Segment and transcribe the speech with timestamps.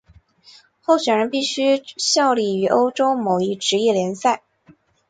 [0.81, 4.41] 候选人必须效力于欧洲某一职业联赛。